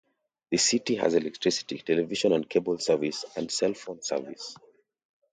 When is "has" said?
0.95-1.13